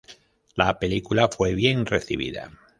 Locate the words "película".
0.79-1.27